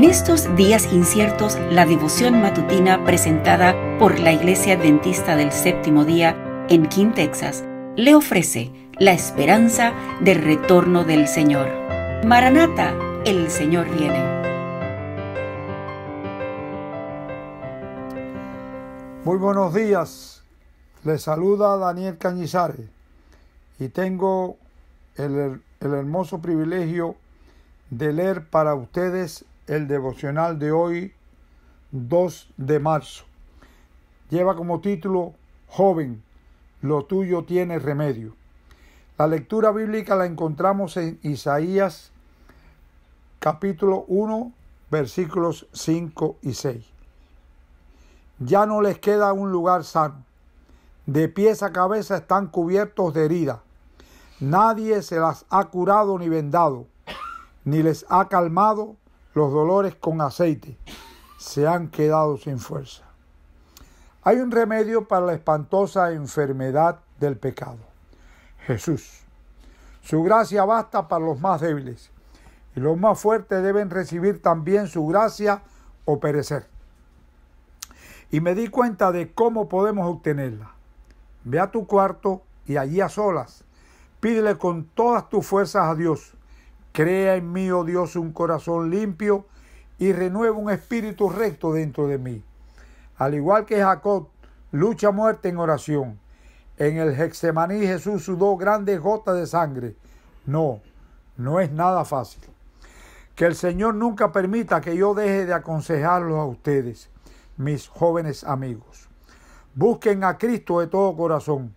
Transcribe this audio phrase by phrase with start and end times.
[0.00, 6.66] En estos días inciertos, la devoción matutina presentada por la Iglesia Adventista del Séptimo Día
[6.70, 7.64] en King, Texas,
[7.96, 9.92] le ofrece la esperanza
[10.22, 11.68] del retorno del Señor.
[12.24, 12.94] Maranata,
[13.26, 14.24] el Señor viene.
[19.26, 20.42] Muy buenos días,
[21.04, 22.88] les saluda Daniel Cañizares
[23.78, 24.56] y tengo
[25.16, 27.16] el, el hermoso privilegio
[27.90, 31.14] de leer para ustedes el devocional de hoy,
[31.92, 33.24] 2 de marzo.
[34.28, 35.34] Lleva como título
[35.68, 36.24] Joven,
[36.82, 38.34] lo tuyo tiene remedio.
[39.16, 42.10] La lectura bíblica la encontramos en Isaías
[43.38, 44.52] capítulo 1,
[44.90, 46.84] versículos 5 y 6.
[48.40, 50.24] Ya no les queda un lugar sano.
[51.06, 53.62] De pies a cabeza están cubiertos de herida.
[54.40, 56.86] Nadie se las ha curado ni vendado,
[57.64, 58.96] ni les ha calmado
[59.34, 60.76] los dolores con aceite.
[61.38, 63.04] Se han quedado sin fuerza.
[64.22, 67.78] Hay un remedio para la espantosa enfermedad del pecado.
[68.66, 69.22] Jesús.
[70.02, 72.10] Su gracia basta para los más débiles
[72.74, 75.62] y los más fuertes deben recibir también su gracia
[76.04, 76.66] o perecer.
[78.30, 80.72] Y me di cuenta de cómo podemos obtenerla.
[81.44, 83.64] Ve a tu cuarto y allí a solas.
[84.20, 86.34] Pídele con todas tus fuerzas a Dios.
[86.92, 89.46] Crea en mí, oh Dios, un corazón limpio
[89.98, 92.42] y renueva un espíritu recto dentro de mí.
[93.16, 94.28] Al igual que Jacob,
[94.72, 96.18] lucha muerte en oración.
[96.78, 99.94] En el Hexemaní Jesús sudó grandes gotas de sangre.
[100.46, 100.80] No,
[101.36, 102.42] no es nada fácil.
[103.34, 107.10] Que el Señor nunca permita que yo deje de aconsejarlos a ustedes,
[107.56, 109.08] mis jóvenes amigos.
[109.74, 111.74] Busquen a Cristo de todo corazón.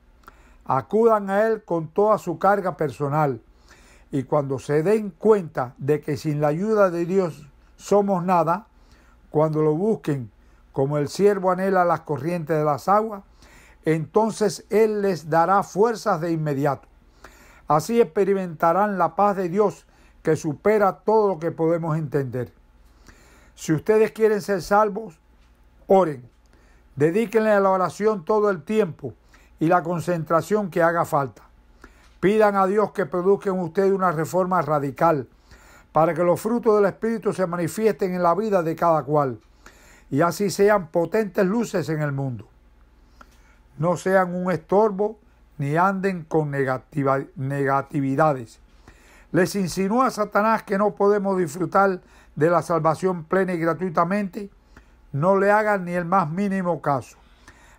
[0.65, 3.41] Acudan a Él con toda su carga personal.
[4.13, 8.67] Y cuando se den cuenta de que sin la ayuda de Dios somos nada,
[9.31, 10.29] cuando lo busquen
[10.71, 13.23] como el siervo anhela las corrientes de las aguas,
[13.85, 16.87] entonces Él les dará fuerzas de inmediato.
[17.67, 19.87] Así experimentarán la paz de Dios
[20.21, 22.53] que supera todo lo que podemos entender.
[23.55, 25.19] Si ustedes quieren ser salvos,
[25.87, 26.29] oren.
[26.95, 29.15] Dedíquenle a la oración todo el tiempo
[29.59, 31.49] y la concentración que haga falta.
[32.23, 35.27] Pidan a Dios que produzca en ustedes una reforma radical
[35.91, 39.41] para que los frutos del Espíritu se manifiesten en la vida de cada cual
[40.09, 42.47] y así sean potentes luces en el mundo.
[43.77, 45.19] No sean un estorbo
[45.57, 48.61] ni anden con negatividades.
[49.33, 51.99] Les insinúa Satanás que no podemos disfrutar
[52.37, 54.49] de la salvación plena y gratuitamente.
[55.11, 57.17] No le hagan ni el más mínimo caso.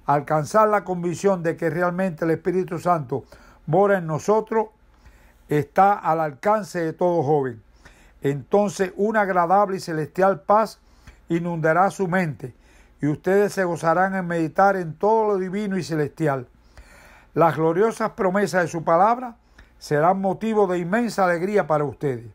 [0.04, 3.25] Alcanzar la convicción de que realmente el Espíritu Santo
[3.67, 4.69] mora en nosotros
[5.49, 7.63] está al alcance de todo joven.
[8.23, 10.81] Entonces una agradable y celestial paz
[11.29, 12.55] inundará su mente
[13.01, 16.49] y ustedes se gozarán en meditar en todo lo divino y celestial.
[17.35, 19.37] Las gloriosas promesas de su palabra
[19.79, 22.31] serán motivo de inmensa alegría para ustedes.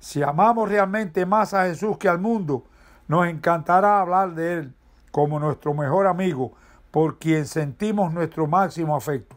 [0.00, 2.64] Si amamos realmente más a Jesús que al mundo,
[3.06, 4.74] nos encantará hablar de Él
[5.10, 6.52] como nuestro mejor amigo,
[6.90, 9.36] por quien sentimos nuestro máximo afecto.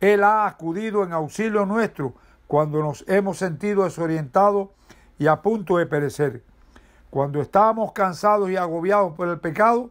[0.00, 2.14] Él ha acudido en auxilio nuestro
[2.46, 4.70] cuando nos hemos sentido desorientados
[5.18, 6.42] y a punto de perecer.
[7.10, 9.90] Cuando estábamos cansados y agobiados por el pecado,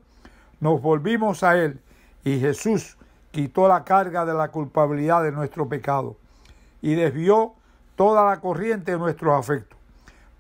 [0.59, 1.80] nos volvimos a Él
[2.24, 2.97] y Jesús
[3.31, 6.18] quitó la carga de la culpabilidad de nuestro pecado
[6.81, 7.53] y desvió
[7.96, 9.78] toda la corriente de nuestros afectos.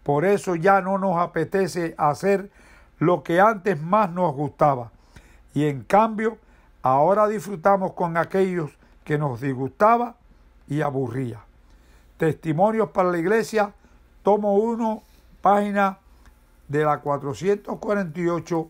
[0.03, 2.49] Por eso ya no nos apetece hacer
[2.97, 4.91] lo que antes más nos gustaba
[5.53, 6.37] y en cambio
[6.81, 8.71] ahora disfrutamos con aquellos
[9.09, 10.17] que nos disgustaba
[10.67, 11.39] y aburría.
[12.17, 13.73] Testimonios para la iglesia,
[14.21, 15.01] tomo 1,
[15.41, 15.97] página
[16.67, 18.67] de la 448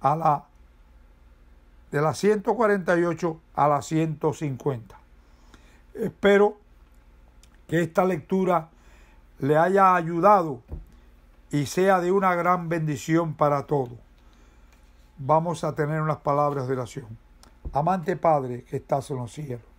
[0.00, 0.44] a la
[1.90, 4.98] de la 148 a la 150.
[5.92, 6.56] Espero
[7.68, 8.70] que esta lectura
[9.40, 10.62] le haya ayudado
[11.50, 13.98] y sea de una gran bendición para todos.
[15.18, 17.18] Vamos a tener unas palabras de oración.
[17.74, 19.71] Amante Padre que estás en los cielos,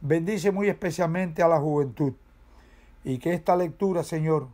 [0.00, 2.12] bendice muy especialmente a la juventud
[3.04, 4.48] y que esta lectura, Señor,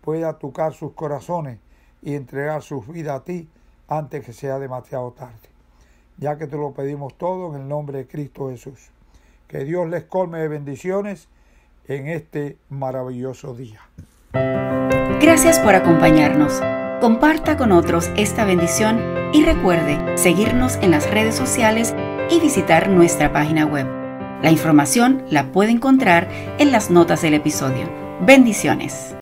[0.00, 1.58] pueda tocar sus corazones
[2.02, 3.48] y entregar sus vidas a ti
[3.88, 5.34] antes que sea demasiado tarde.
[6.16, 8.90] Ya que te lo pedimos todo en el nombre de Cristo Jesús.
[9.48, 11.28] Que Dios les colme de bendiciones
[11.88, 13.80] en este maravilloso día.
[15.20, 16.60] Gracias por acompañarnos.
[17.00, 19.00] Comparta con otros esta bendición
[19.32, 21.94] y recuerde seguirnos en las redes sociales
[22.30, 23.99] y visitar nuestra página web.
[24.42, 26.28] La información la puede encontrar
[26.58, 27.88] en las notas del episodio.
[28.22, 29.14] Bendiciones.